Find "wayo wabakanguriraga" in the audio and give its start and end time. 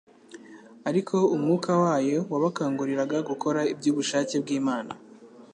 1.83-3.17